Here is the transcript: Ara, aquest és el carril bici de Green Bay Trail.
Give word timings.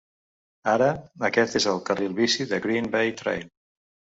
Ara, 0.71 0.87
aquest 1.29 1.59
és 1.61 1.67
el 1.73 1.83
carril 1.91 2.17
bici 2.23 2.49
de 2.55 2.63
Green 2.67 2.91
Bay 2.97 3.17
Trail. 3.21 3.49